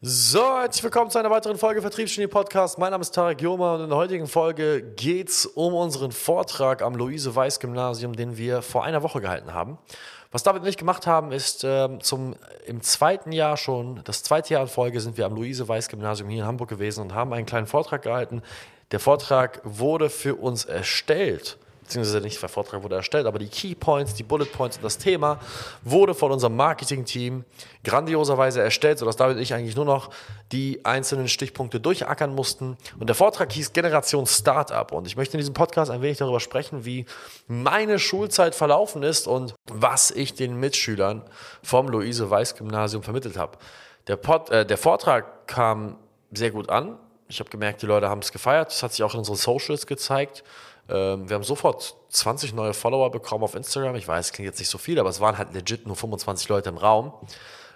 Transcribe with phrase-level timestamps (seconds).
[0.00, 2.78] So, herzlich willkommen zu einer weiteren Folge Vertriebsgenie Podcast.
[2.78, 6.82] Mein Name ist Tarek Joma und in der heutigen Folge geht es um unseren Vortrag
[6.82, 9.76] am Luise-Weiß-Gymnasium, den wir vor einer Woche gehalten haben.
[10.30, 14.54] Was David und ich gemacht haben, ist ähm, zum, im zweiten Jahr schon, das zweite
[14.54, 17.66] Jahr in Folge sind wir am Luise-Weiß-Gymnasium hier in Hamburg gewesen und haben einen kleinen
[17.66, 18.42] Vortrag gehalten.
[18.92, 21.58] Der Vortrag wurde für uns erstellt
[21.88, 24.98] beziehungsweise nicht der Vortrag wurde erstellt, aber die Key Points, die Bullet Points und das
[24.98, 25.40] Thema
[25.82, 27.44] wurde von unserem Marketing-Team
[27.82, 30.10] grandioserweise erstellt, sodass David und ich eigentlich nur noch
[30.52, 32.76] die einzelnen Stichpunkte durchackern mussten.
[33.00, 34.92] Und der Vortrag hieß Generation Startup.
[34.92, 37.06] Und ich möchte in diesem Podcast ein wenig darüber sprechen, wie
[37.46, 41.22] meine Schulzeit verlaufen ist und was ich den Mitschülern
[41.62, 43.56] vom Luise-Weiß-Gymnasium vermittelt habe.
[44.08, 45.96] Der, Pod, äh, der Vortrag kam
[46.32, 46.98] sehr gut an.
[47.28, 48.68] Ich habe gemerkt, die Leute haben es gefeiert.
[48.68, 50.44] Das hat sich auch in unseren Socials gezeigt.
[50.88, 53.96] Ähm, wir haben sofort 20 neue Follower bekommen auf Instagram.
[53.96, 56.68] Ich weiß, klingt jetzt nicht so viel, aber es waren halt legit nur 25 Leute
[56.70, 57.12] im Raum.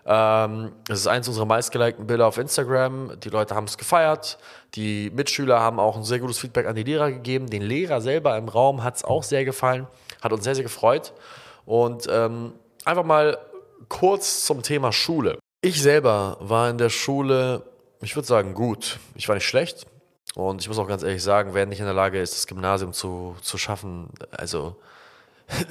[0.04, 3.20] Ähm, es ist eins unserer meistgelikten Bilder auf Instagram.
[3.20, 4.38] Die Leute haben es gefeiert.
[4.74, 7.48] Die Mitschüler haben auch ein sehr gutes Feedback an die Lehrer gegeben.
[7.48, 9.86] Den Lehrer selber im Raum hat es auch sehr gefallen.
[10.20, 11.12] Hat uns sehr, sehr gefreut.
[11.66, 13.38] Und ähm, einfach mal
[13.88, 15.38] kurz zum Thema Schule.
[15.60, 17.62] Ich selber war in der Schule,
[18.00, 18.98] ich würde sagen, gut.
[19.14, 19.86] Ich war nicht schlecht.
[20.34, 22.92] Und ich muss auch ganz ehrlich sagen, wer nicht in der Lage ist, das Gymnasium
[22.92, 24.76] zu, zu schaffen, also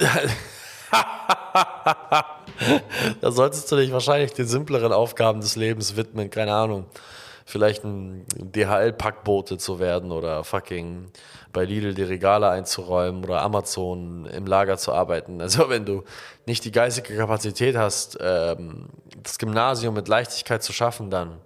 [3.21, 6.85] da solltest du dich wahrscheinlich den simpleren Aufgaben des Lebens widmen, keine Ahnung.
[7.45, 11.07] Vielleicht ein DHL-Packbote zu werden oder fucking
[11.51, 15.41] bei Lidl die Regale einzuräumen oder Amazon im Lager zu arbeiten.
[15.41, 16.03] Also wenn du
[16.45, 18.89] nicht die geistige Kapazität hast, ähm,
[19.21, 21.41] das Gymnasium mit Leichtigkeit zu schaffen, dann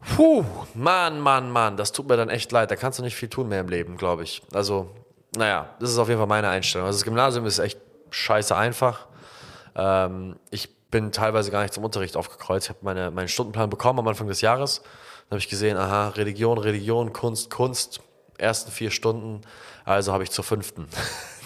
[0.00, 2.70] Puh, Mann, Mann, Mann, das tut mir dann echt leid.
[2.70, 4.42] Da kannst du nicht viel tun mehr im Leben, glaube ich.
[4.52, 4.90] Also,
[5.36, 6.86] naja, das ist auf jeden Fall meine Einstellung.
[6.86, 7.78] Also das Gymnasium ist echt
[8.10, 9.06] scheiße einfach.
[9.76, 12.66] Ähm, ich bin teilweise gar nicht zum Unterricht aufgekreuzt.
[12.66, 14.80] Ich habe meine, meinen Stundenplan bekommen am Anfang des Jahres.
[14.80, 18.00] Dann habe ich gesehen, aha, Religion, Religion, Kunst, Kunst.
[18.40, 19.42] Ersten vier Stunden
[19.90, 20.86] also habe ich zur fünften.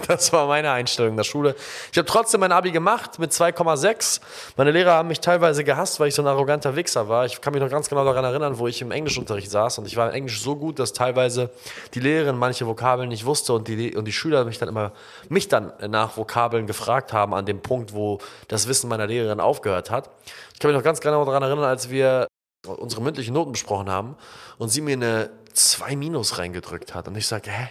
[0.09, 1.55] Das war meine Einstellung in der Schule.
[1.93, 4.21] Ich habe trotzdem mein Abi gemacht mit 2,6.
[4.57, 7.27] Meine Lehrer haben mich teilweise gehasst, weil ich so ein arroganter Wichser war.
[7.27, 9.97] Ich kann mich noch ganz genau daran erinnern, wo ich im Englischunterricht saß und ich
[9.97, 11.51] war in Englisch so gut, dass teilweise
[11.95, 14.91] die Lehrerin manche Vokabeln nicht wusste und die, und die Schüler mich dann immer
[15.29, 19.93] mich dann nach Vokabeln gefragt haben an dem Punkt, wo das Wissen meiner Lehrerin aufgehört
[19.93, 20.11] hat.
[20.55, 22.27] Ich kann mich noch ganz genau daran erinnern, als wir
[22.67, 24.17] unsere mündlichen Noten besprochen haben
[24.59, 27.69] und sie mir eine 2 Minus reingedrückt hat und ich sage, hä?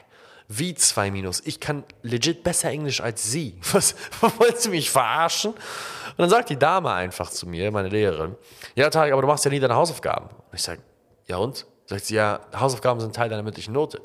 [0.49, 1.41] Wie zwei Minus?
[1.45, 3.57] Ich kann legit besser Englisch als Sie.
[3.71, 3.95] Was,
[4.37, 5.51] wollen Sie mich verarschen?
[5.51, 8.35] Und dann sagt die Dame einfach zu mir, meine Lehrerin,
[8.75, 10.27] ja, Tarek, aber du machst ja nie deine Hausaufgaben.
[10.27, 10.81] Und ich sage,
[11.27, 11.65] ja und?
[11.85, 14.01] Sagt sie, ja, Hausaufgaben sind Teil deiner mündlichen Note.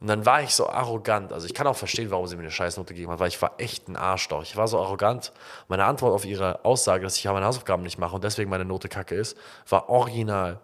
[0.00, 1.32] Und dann war ich so arrogant.
[1.32, 3.54] Also ich kann auch verstehen, warum sie mir eine Scheißnote gegeben hat, weil ich war
[3.58, 4.42] echt ein Arschloch.
[4.42, 5.32] Ich war so arrogant.
[5.66, 8.64] Meine Antwort auf ihre Aussage, dass ich ja meine Hausaufgaben nicht mache und deswegen meine
[8.64, 9.36] Note kacke ist,
[9.68, 10.60] war original.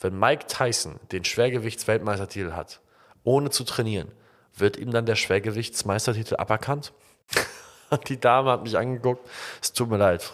[0.00, 2.80] Wenn Mike Tyson den Schwergewichtsweltmeistertitel hat,
[3.24, 4.12] ohne zu trainieren,
[4.54, 6.92] wird ihm dann der Schwergewichtsmeistertitel aberkannt?
[8.08, 9.26] die Dame hat mich angeguckt.
[9.62, 10.30] Es tut mir leid.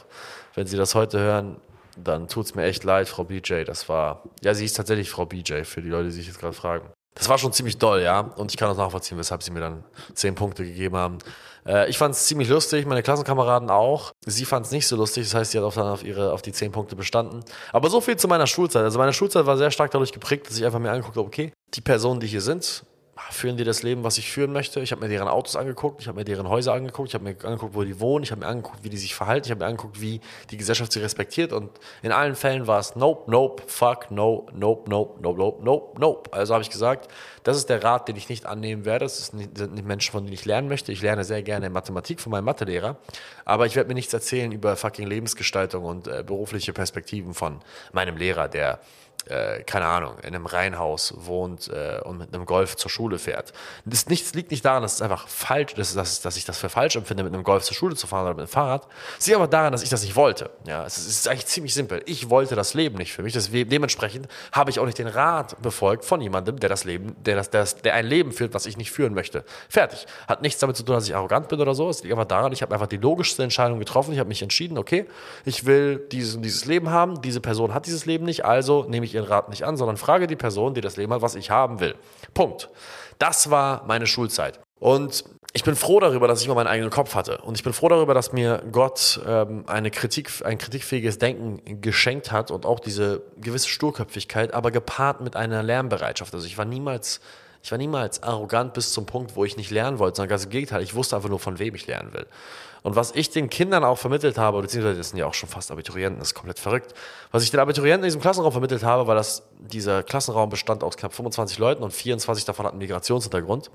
[0.54, 1.56] Wenn Sie das heute hören,
[1.96, 3.64] dann tut es mir echt leid, Frau BJ.
[3.64, 6.54] Das war, ja, sie ist tatsächlich Frau BJ, für die Leute, die sich jetzt gerade
[6.54, 6.90] fragen.
[7.14, 8.20] Das war schon ziemlich doll, ja.
[8.20, 9.84] Und ich kann auch nachvollziehen, weshalb sie mir dann
[10.14, 11.18] zehn Punkte gegeben haben.
[11.66, 14.12] Äh, ich fand es ziemlich lustig, meine Klassenkameraden auch.
[14.24, 16.42] Sie fand es nicht so lustig, das heißt, sie hat auch dann auf, ihre, auf
[16.42, 17.44] die zehn Punkte bestanden.
[17.72, 18.82] Aber so viel zu meiner Schulzeit.
[18.82, 21.52] Also meine Schulzeit war sehr stark dadurch geprägt, dass ich einfach mir angeguckt habe, okay,
[21.74, 22.84] die Personen, die hier sind,
[23.30, 24.80] führen die das Leben, was ich führen möchte.
[24.80, 27.36] Ich habe mir deren Autos angeguckt, ich habe mir deren Häuser angeguckt, ich habe mir
[27.44, 29.66] angeguckt, wo die wohnen, ich habe mir angeguckt, wie die sich verhalten, ich habe mir
[29.66, 31.70] angeguckt, wie die Gesellschaft sie respektiert und
[32.02, 36.32] in allen Fällen war es nope, nope, fuck, no, nope, nope, nope, nope, nope, nope.
[36.32, 37.10] Also habe ich gesagt,
[37.42, 39.04] das ist der Rat, den ich nicht annehmen werde.
[39.04, 40.90] Das sind nicht Menschen, von denen ich lernen möchte.
[40.92, 42.96] Ich lerne sehr gerne Mathematik von meinem Mathelehrer,
[43.44, 47.60] aber ich werde mir nichts erzählen über fucking Lebensgestaltung und äh, berufliche Perspektiven von
[47.92, 48.80] meinem Lehrer, der
[49.26, 53.52] äh, keine Ahnung, in einem Reihenhaus wohnt äh, und mit einem Golf zur Schule fährt.
[53.84, 56.68] Das nichts, liegt nicht daran, dass es einfach falsch ist, dass, dass ich das für
[56.68, 58.86] falsch empfinde, mit einem Golf zur Schule zu fahren oder mit einem Fahrrad.
[59.18, 60.50] Es liegt aber daran, dass ich das nicht wollte.
[60.66, 62.02] Ja, es ist, es ist eigentlich ziemlich simpel.
[62.06, 63.32] Ich wollte das Leben nicht für mich.
[63.32, 67.36] Deswegen, dementsprechend habe ich auch nicht den Rat befolgt von jemandem, der das Leben, der,
[67.36, 69.44] das, der, der ein Leben führt, was ich nicht führen möchte.
[69.68, 70.06] Fertig.
[70.26, 71.88] Hat nichts damit zu tun, dass ich arrogant bin oder so.
[71.88, 74.12] Es liegt einfach daran, ich habe einfach die logischste Entscheidung getroffen.
[74.12, 75.06] Ich habe mich entschieden, okay,
[75.44, 77.22] ich will dieses, dieses Leben haben.
[77.22, 79.96] Diese Person hat dieses Leben nicht, also nehme ich ich ihren Rat nicht an, sondern
[79.96, 81.94] frage die Person, die das Leben hat, was ich haben will.
[82.34, 82.68] Punkt.
[83.18, 84.60] Das war meine Schulzeit.
[84.80, 87.38] Und ich bin froh darüber, dass ich immer meinen eigenen Kopf hatte.
[87.38, 92.32] Und ich bin froh darüber, dass mir Gott ähm, eine Kritik, ein kritikfähiges Denken geschenkt
[92.32, 96.34] hat und auch diese gewisse Sturköpfigkeit, aber gepaart mit einer Lernbereitschaft.
[96.34, 97.20] Also ich war niemals,
[97.62, 100.50] ich war niemals arrogant bis zum Punkt, wo ich nicht lernen wollte, sondern ganz im
[100.50, 100.82] Gegenteil.
[100.82, 102.26] Ich wusste einfach nur, von wem ich lernen will.
[102.82, 105.70] Und was ich den Kindern auch vermittelt habe, beziehungsweise das sind ja auch schon fast
[105.70, 106.94] Abiturienten, das ist komplett verrückt.
[107.30, 110.96] Was ich den Abiturienten in diesem Klassenraum vermittelt habe, war, dass dieser Klassenraum bestand aus
[110.96, 113.70] knapp 25 Leuten und 24 davon hatten Migrationshintergrund.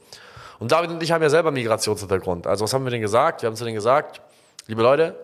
[0.60, 2.48] Und David und ich haben ja selber Migrationshintergrund.
[2.48, 3.42] Also was haben wir denen gesagt?
[3.44, 4.22] Wir haben zu denen gesagt,
[4.68, 5.16] liebe Leute,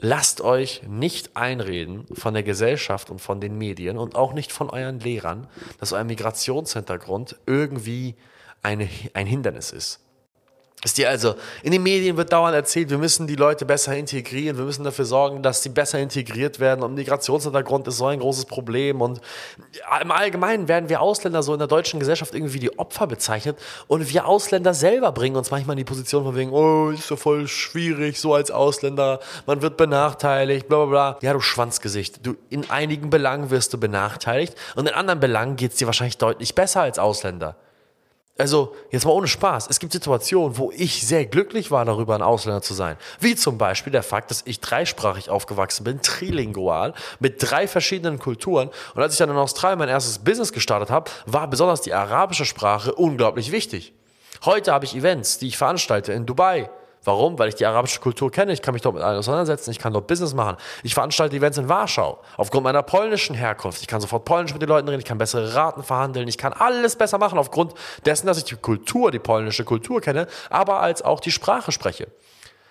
[0.00, 4.70] lasst euch nicht einreden von der Gesellschaft und von den Medien und auch nicht von
[4.70, 5.48] euren Lehrern,
[5.80, 8.14] dass euer Migrationshintergrund irgendwie
[8.62, 10.00] eine, ein Hindernis ist.
[10.84, 14.58] Ist dir also, in den Medien wird dauernd erzählt, wir müssen die Leute besser integrieren,
[14.58, 18.44] wir müssen dafür sorgen, dass sie besser integriert werden und Migrationshintergrund ist so ein großes
[18.44, 19.22] Problem und
[20.02, 23.58] im Allgemeinen werden wir Ausländer so in der deutschen Gesellschaft irgendwie wie die Opfer bezeichnet
[23.86, 27.16] und wir Ausländer selber bringen uns manchmal in die Position von wegen, oh, ist so
[27.16, 31.18] voll schwierig, so als Ausländer, man wird benachteiligt, bla bla bla.
[31.22, 35.72] Ja, du Schwanzgesicht, du, in einigen Belangen wirst du benachteiligt und in anderen Belangen geht
[35.72, 37.56] es dir wahrscheinlich deutlich besser als Ausländer.
[38.36, 39.68] Also, jetzt mal ohne Spaß.
[39.70, 42.96] Es gibt Situationen, wo ich sehr glücklich war, darüber ein Ausländer zu sein.
[43.20, 48.70] Wie zum Beispiel der Fakt, dass ich dreisprachig aufgewachsen bin, trilingual, mit drei verschiedenen Kulturen.
[48.96, 52.44] Und als ich dann in Australien mein erstes Business gestartet habe, war besonders die arabische
[52.44, 53.92] Sprache unglaublich wichtig.
[54.44, 56.68] Heute habe ich Events, die ich veranstalte in Dubai,
[57.04, 57.38] Warum?
[57.38, 59.92] Weil ich die arabische Kultur kenne, ich kann mich dort mit allen auseinandersetzen, ich kann
[59.92, 60.56] dort Business machen.
[60.82, 63.82] Ich veranstalte Events in Warschau aufgrund meiner polnischen Herkunft.
[63.82, 66.52] Ich kann sofort polnisch mit den Leuten reden, ich kann bessere Raten verhandeln, ich kann
[66.54, 67.74] alles besser machen aufgrund
[68.06, 72.08] dessen, dass ich die Kultur, die polnische Kultur kenne, aber als auch die Sprache spreche.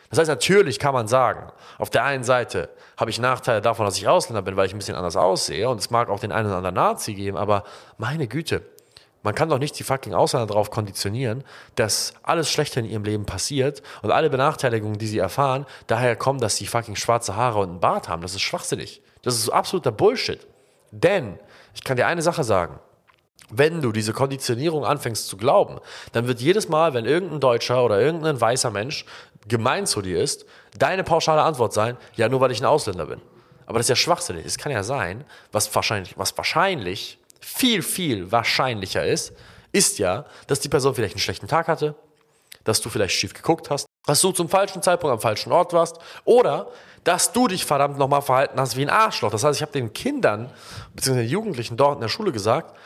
[0.09, 3.97] Das heißt, natürlich kann man sagen, auf der einen Seite habe ich Nachteile davon, dass
[3.97, 6.47] ich Ausländer bin, weil ich ein bisschen anders aussehe und es mag auch den einen
[6.47, 7.63] oder anderen Nazi geben, aber
[7.97, 8.61] meine Güte,
[9.23, 11.43] man kann doch nicht die fucking Ausländer darauf konditionieren,
[11.75, 16.39] dass alles Schlechte in ihrem Leben passiert und alle Benachteiligungen, die sie erfahren, daher kommen,
[16.39, 18.21] dass sie fucking schwarze Haare und einen Bart haben.
[18.21, 19.01] Das ist schwachsinnig.
[19.21, 20.45] Das ist absoluter Bullshit.
[20.91, 21.39] Denn,
[21.73, 22.79] ich kann dir eine Sache sagen.
[23.49, 25.79] Wenn du diese Konditionierung anfängst zu glauben,
[26.11, 29.05] dann wird jedes Mal, wenn irgendein Deutscher oder irgendein weißer Mensch
[29.47, 30.45] gemein zu dir ist,
[30.77, 33.21] deine pauschale Antwort sein, ja, nur weil ich ein Ausländer bin.
[33.65, 34.45] Aber das ist ja schwachsinnig.
[34.45, 39.33] Es kann ja sein, was wahrscheinlich, was wahrscheinlich viel, viel wahrscheinlicher ist,
[39.71, 41.95] ist ja, dass die Person vielleicht einen schlechten Tag hatte,
[42.63, 45.97] dass du vielleicht schief geguckt hast, dass du zum falschen Zeitpunkt am falschen Ort warst
[46.23, 46.71] oder
[47.03, 49.31] dass du dich verdammt nochmal verhalten hast wie ein Arschloch.
[49.31, 50.49] Das heißt, ich habe den Kindern
[50.93, 51.15] bzw.
[51.15, 52.77] den Jugendlichen dort in der Schule gesagt,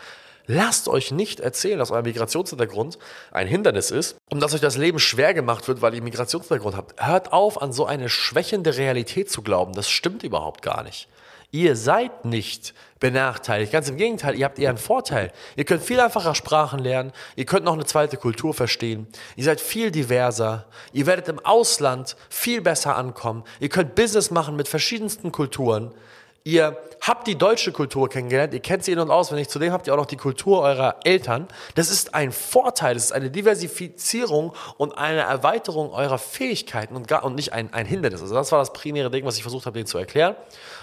[0.47, 2.97] lasst euch nicht erzählen, dass euer Migrationshintergrund
[3.31, 7.05] ein Hindernis ist und dass euch das Leben schwer gemacht wird, weil ihr Migrationshintergrund habt.
[7.05, 9.73] Hört auf, an so eine schwächende Realität zu glauben.
[9.73, 11.07] Das stimmt überhaupt gar nicht.
[11.51, 13.71] Ihr seid nicht benachteiligt.
[13.71, 15.31] Ganz im Gegenteil, ihr habt eher einen Vorteil.
[15.55, 17.13] Ihr könnt viel einfacher Sprachen lernen.
[17.35, 19.07] Ihr könnt noch eine zweite Kultur verstehen.
[19.35, 20.65] Ihr seid viel diverser.
[20.91, 23.43] Ihr werdet im Ausland viel besser ankommen.
[23.59, 25.93] Ihr könnt Business machen mit verschiedensten Kulturen.
[26.43, 29.93] Ihr habt die deutsche Kultur kennengelernt, ihr kennt sie in- und auswendig, zudem habt ihr
[29.93, 31.47] auch noch die Kultur eurer Eltern.
[31.75, 37.23] Das ist ein Vorteil, das ist eine Diversifizierung und eine Erweiterung eurer Fähigkeiten und, gar,
[37.23, 38.21] und nicht ein, ein Hindernis.
[38.21, 40.35] Also das war das primäre Ding, was ich versucht habe, denen zu erklären.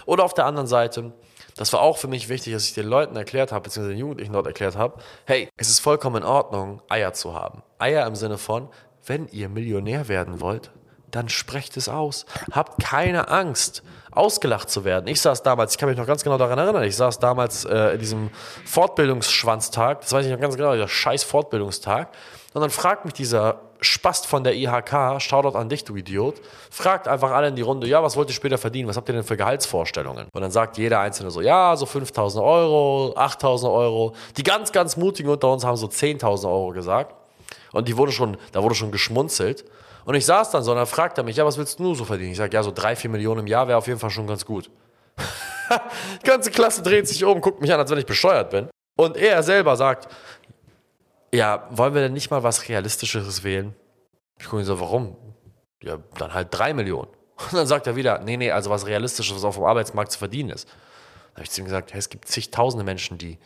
[0.07, 1.13] Oder auf der anderen Seite,
[1.57, 4.33] das war auch für mich wichtig, dass ich den Leuten erklärt habe, beziehungsweise den Jugendlichen
[4.33, 7.63] dort erklärt habe, hey, es ist vollkommen in Ordnung, Eier zu haben.
[7.79, 8.69] Eier im Sinne von,
[9.07, 10.71] wenn ihr Millionär werden wollt,
[11.11, 12.27] dann sprecht es aus.
[12.53, 15.07] Habt keine Angst, ausgelacht zu werden.
[15.07, 17.95] Ich saß damals, ich kann mich noch ganz genau daran erinnern, ich saß damals äh,
[17.95, 18.31] in diesem
[18.65, 22.09] Fortbildungsschwanztag, das weiß ich noch ganz genau, dieser scheiß Fortbildungstag.
[22.53, 26.41] Und dann fragt mich dieser Spast von der IHK, Shoutout an dich, du Idiot,
[26.71, 28.89] fragt einfach alle in die Runde, ja, was wollt ihr später verdienen?
[28.89, 30.29] Was habt ihr denn für Gehaltsvorstellungen?
[30.33, 34.15] Und dann sagt jeder Einzelne so, ja, so 5000 Euro, 8000 Euro.
[34.37, 37.15] Die ganz, ganz Mutigen unter uns haben so 10.000 Euro gesagt.
[37.73, 39.65] Und die wurde schon, da wurde schon geschmunzelt.
[40.05, 42.05] Und ich saß dann so und dann fragt er mich, ja, was willst du so
[42.05, 42.33] verdienen?
[42.33, 44.45] Ich sage, ja, so drei, vier Millionen im Jahr wäre auf jeden Fall schon ganz
[44.45, 44.71] gut.
[46.23, 48.69] Die ganze Klasse dreht sich um, guckt mich an, als wenn ich bescheuert bin.
[48.97, 50.13] Und er selber sagt,
[51.33, 53.75] ja, wollen wir denn nicht mal was Realistischeres wählen?
[54.39, 55.17] Ich gucke ihn so, warum?
[55.83, 57.09] Ja, dann halt drei Millionen.
[57.37, 60.19] Und dann sagt er wieder, nee, nee, also was Realistisches, was auf dem Arbeitsmarkt zu
[60.19, 60.69] verdienen ist.
[60.69, 63.39] Da habe ich zu ihm gesagt, hey, es gibt zigtausende Menschen, die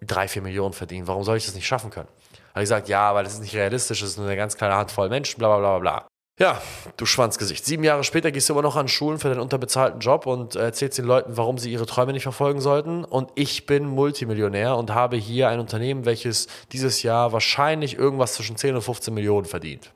[0.00, 1.06] drei, vier Millionen verdienen.
[1.06, 2.08] Warum soll ich das nicht schaffen können?
[2.56, 4.76] Habe ich gesagt, ja, weil das ist nicht realistisch, das ist nur eine ganz kleine
[4.76, 6.06] Handvoll Menschen, bla bla bla bla.
[6.38, 6.60] Ja,
[6.96, 7.66] du Schwanzgesicht.
[7.66, 10.96] Sieben Jahre später gehst du immer noch an Schulen für deinen unterbezahlten Job und erzählst
[10.96, 13.04] den Leuten, warum sie ihre Träume nicht verfolgen sollten.
[13.04, 18.56] Und ich bin Multimillionär und habe hier ein Unternehmen, welches dieses Jahr wahrscheinlich irgendwas zwischen
[18.56, 19.92] 10 und 15 Millionen verdient.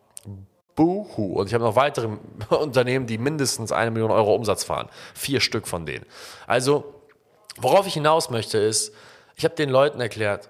[0.77, 1.35] Buhu.
[1.35, 2.09] Und ich habe noch weitere
[2.49, 4.89] Unternehmen, die mindestens eine Million Euro Umsatz fahren.
[5.15, 6.05] Vier Stück von denen.
[6.47, 6.85] Also,
[7.59, 8.95] worauf ich hinaus möchte, ist,
[9.37, 10.49] ich habe den Leuten erklärt,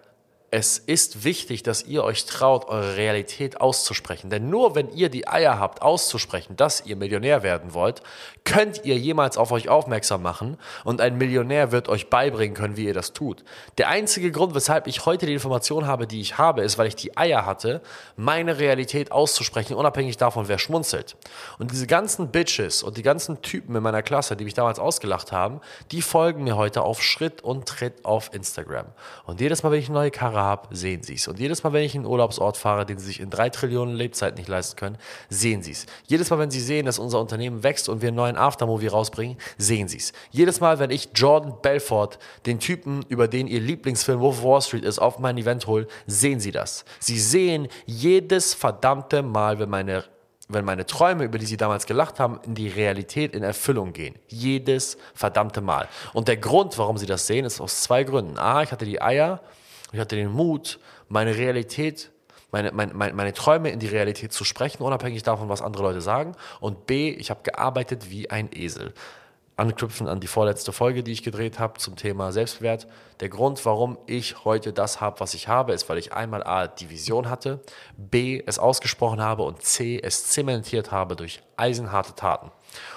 [0.53, 4.31] es ist wichtig, dass ihr euch traut, eure Realität auszusprechen.
[4.31, 8.03] Denn nur wenn ihr die Eier habt, auszusprechen, dass ihr Millionär werden wollt,
[8.43, 12.87] könnt ihr jemals auf euch aufmerksam machen und ein Millionär wird euch beibringen können, wie
[12.87, 13.45] ihr das tut.
[13.79, 16.97] Der einzige Grund, weshalb ich heute die Information habe, die ich habe, ist, weil ich
[16.97, 17.81] die Eier hatte,
[18.17, 21.17] meine Realität auszusprechen, unabhängig davon, wer schmunzelt.
[21.61, 25.31] Und diese ganzen Bitches und die ganzen Typen in meiner Klasse, die mich damals ausgelacht
[25.31, 25.61] haben,
[25.93, 28.87] die folgen mir heute auf Schritt und Tritt auf Instagram.
[29.27, 31.29] Und jedes Mal, wenn ich eine neue Karre habe, sehen sie es.
[31.29, 34.37] Und jedes Mal, wenn ich einen Urlaubsort fahre, den sie sich in drei Trillionen Lebzeit
[34.37, 35.87] nicht leisten können, sehen sie es.
[36.07, 39.37] Jedes Mal, wenn sie sehen, dass unser Unternehmen wächst und wir einen neuen Aftermovie rausbringen,
[39.59, 40.13] sehen sie es.
[40.31, 44.63] Jedes Mal, wenn ich Jordan Belfort, den Typen, über den ihr Lieblingsfilm Wolf of Wall
[44.63, 46.85] Street ist, auf mein Event hole, sehen sie das.
[46.99, 50.05] Sie sehen jedes verdammte Mal, wenn meine
[50.53, 54.17] wenn meine Träume, über die sie damals gelacht haben, in die Realität, in Erfüllung gehen.
[54.29, 55.89] Jedes verdammte Mal.
[56.13, 58.39] Und der Grund, warum sie das sehen, ist aus zwei Gründen.
[58.39, 59.41] A, ich hatte die Eier,
[59.93, 60.79] ich hatte den Mut,
[61.09, 62.11] meine Realität,
[62.53, 66.35] meine, meine, meine Träume in die Realität zu sprechen, unabhängig davon, was andere Leute sagen.
[66.61, 68.93] Und B, ich habe gearbeitet wie ein Esel
[69.61, 72.87] anknüpfen an die vorletzte Folge, die ich gedreht habe zum Thema Selbstwert.
[73.21, 76.67] Der Grund, warum ich heute das habe, was ich habe, ist, weil ich einmal A,
[76.67, 77.61] die Vision hatte,
[77.97, 82.51] B, es ausgesprochen habe und C, es zementiert habe durch eisenharte Taten.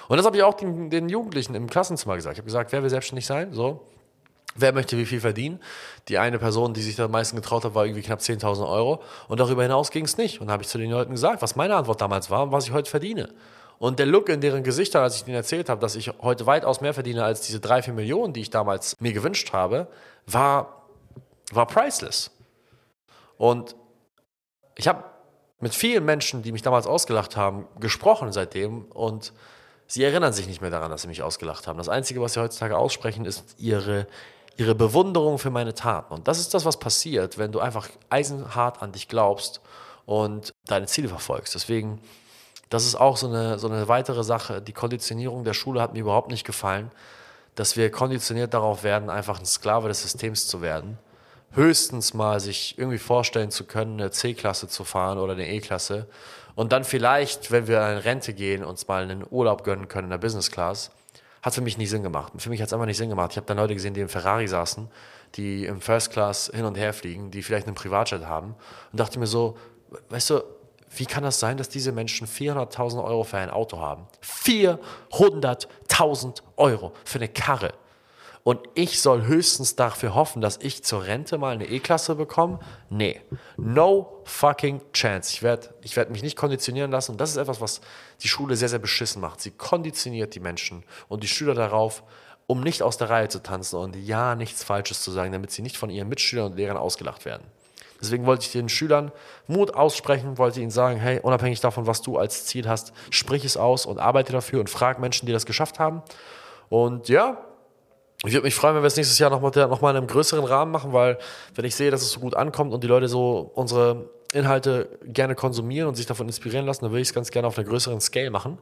[0.08, 2.34] Und das habe ich auch den, den Jugendlichen im Klassenzimmer gesagt.
[2.34, 3.52] Ich habe gesagt, wer will selbstständig sein?
[3.52, 3.86] So,
[4.54, 5.60] Wer möchte wie viel verdienen?
[6.08, 9.02] Die eine Person, die sich da am meisten getraut hat, war irgendwie knapp 10.000 Euro.
[9.28, 10.40] Und darüber hinaus ging es nicht.
[10.40, 12.72] Und habe ich zu den Leuten gesagt, was meine Antwort damals war und was ich
[12.72, 13.30] heute verdiene.
[13.78, 16.80] Und der Look in deren Gesichtern, als ich ihnen erzählt habe, dass ich heute weitaus
[16.80, 19.88] mehr verdiene als diese drei, vier Millionen, die ich damals mir gewünscht habe,
[20.26, 20.86] war,
[21.52, 22.30] war priceless.
[23.36, 23.74] Und
[24.76, 25.04] ich habe
[25.60, 29.32] mit vielen Menschen, die mich damals ausgelacht haben, gesprochen seitdem und
[29.86, 31.78] sie erinnern sich nicht mehr daran, dass sie mich ausgelacht haben.
[31.78, 34.06] Das Einzige, was sie heutzutage aussprechen, ist ihre,
[34.56, 36.14] ihre Bewunderung für meine Taten.
[36.14, 39.60] Und das ist das, was passiert, wenn du einfach eisenhart an dich glaubst
[40.06, 41.54] und deine Ziele verfolgst.
[41.54, 42.00] Deswegen
[42.74, 44.60] das ist auch so eine, so eine weitere Sache.
[44.60, 46.90] Die Konditionierung der Schule hat mir überhaupt nicht gefallen,
[47.54, 50.98] dass wir konditioniert darauf werden, einfach ein Sklave des Systems zu werden.
[51.52, 56.08] Höchstens mal sich irgendwie vorstellen zu können, eine C-Klasse zu fahren oder eine E-Klasse.
[56.56, 60.10] Und dann vielleicht, wenn wir in Rente gehen, uns mal einen Urlaub gönnen können in
[60.10, 60.90] der Business Class.
[61.44, 62.32] Hat für mich nie Sinn gemacht.
[62.38, 63.32] Für mich hat es einfach nicht Sinn gemacht.
[63.32, 64.88] Ich habe dann Leute gesehen, die im Ferrari saßen,
[65.34, 68.54] die im First Class hin und her fliegen, die vielleicht einen Privatjet haben
[68.92, 69.58] und dachte mir so,
[70.08, 70.42] weißt du,
[70.96, 74.06] wie kann das sein, dass diese Menschen 400.000 Euro für ein Auto haben?
[74.22, 77.74] 400.000 Euro für eine Karre.
[78.44, 82.60] Und ich soll höchstens dafür hoffen, dass ich zur Rente mal eine E-Klasse bekomme?
[82.90, 83.22] Nee.
[83.56, 85.32] No fucking chance.
[85.32, 87.12] Ich werde ich werd mich nicht konditionieren lassen.
[87.12, 87.80] Und das ist etwas, was
[88.22, 89.40] die Schule sehr, sehr beschissen macht.
[89.40, 92.02] Sie konditioniert die Menschen und die Schüler darauf,
[92.46, 95.62] um nicht aus der Reihe zu tanzen und ja nichts Falsches zu sagen, damit sie
[95.62, 97.44] nicht von ihren Mitschülern und Lehrern ausgelacht werden.
[97.98, 99.10] Deswegen wollte ich den Schülern
[99.46, 103.56] Mut aussprechen, wollte ihnen sagen, hey, unabhängig davon, was du als Ziel hast, sprich es
[103.56, 106.02] aus und arbeite dafür und frag Menschen, die das geschafft haben.
[106.68, 107.42] Und ja,
[108.26, 110.44] ich würde mich freuen, wenn wir es nächstes Jahr nochmal noch mal in einem größeren
[110.44, 111.18] Rahmen machen, weil
[111.54, 115.34] wenn ich sehe, dass es so gut ankommt und die Leute so unsere Inhalte gerne
[115.34, 118.00] konsumieren und sich davon inspirieren lassen, dann würde ich es ganz gerne auf einer größeren
[118.00, 118.58] Scale machen.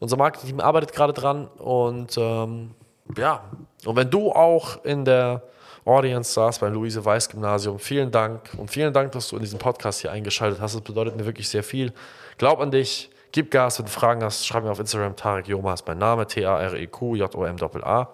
[0.00, 2.70] Unser Marketing arbeitet gerade dran und ähm,
[3.16, 3.42] ja,
[3.84, 5.42] und wenn du auch in der
[5.88, 7.78] Audience saß beim Luise Weiß Gymnasium.
[7.78, 10.74] Vielen Dank und vielen Dank, dass du in diesen Podcast hier eingeschaltet hast.
[10.74, 11.94] Das bedeutet mir wirklich sehr viel.
[12.36, 15.16] Glaub an dich, gib Gas, wenn du Fragen hast, schreib mir auf Instagram.
[15.16, 18.08] Tarek Joma ist mein Name, T-A-R-E-Q-J-O-M-A.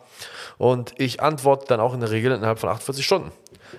[0.58, 3.32] Und ich antworte dann auch in der Regel innerhalb von 48 Stunden.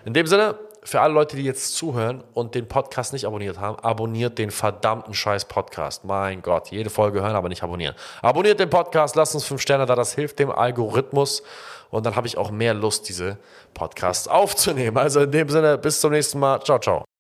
[0.06, 3.78] In dem Sinne, für alle Leute, die jetzt zuhören und den Podcast nicht abonniert haben,
[3.80, 6.06] abonniert den verdammten Scheiß Podcast.
[6.06, 7.96] Mein Gott, jede Folge hören, aber nicht abonnieren.
[8.22, 11.42] Abonniert den Podcast, lasst uns fünf Sterne da, das hilft dem Algorithmus.
[11.90, 13.38] Und dann habe ich auch mehr Lust, diese
[13.74, 14.98] Podcasts aufzunehmen.
[14.98, 16.62] Also in dem Sinne, bis zum nächsten Mal.
[16.62, 17.15] Ciao, ciao.